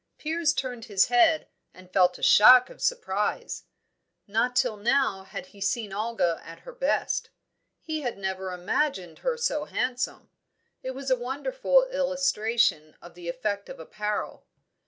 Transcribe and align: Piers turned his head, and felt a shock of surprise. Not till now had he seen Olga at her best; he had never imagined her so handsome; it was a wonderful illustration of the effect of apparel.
Piers 0.17 0.51
turned 0.55 0.85
his 0.85 1.09
head, 1.09 1.47
and 1.75 1.93
felt 1.93 2.17
a 2.17 2.23
shock 2.23 2.71
of 2.71 2.81
surprise. 2.81 3.65
Not 4.25 4.55
till 4.55 4.75
now 4.75 5.25
had 5.25 5.45
he 5.53 5.61
seen 5.61 5.93
Olga 5.93 6.41
at 6.43 6.61
her 6.61 6.73
best; 6.73 7.29
he 7.79 8.01
had 8.01 8.17
never 8.17 8.51
imagined 8.51 9.19
her 9.19 9.37
so 9.37 9.65
handsome; 9.65 10.31
it 10.81 10.95
was 10.95 11.11
a 11.11 11.15
wonderful 11.15 11.85
illustration 11.85 12.97
of 12.99 13.13
the 13.13 13.29
effect 13.29 13.69
of 13.69 13.79
apparel. 13.79 14.47